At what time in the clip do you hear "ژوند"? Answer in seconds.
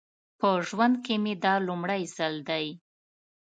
0.67-0.95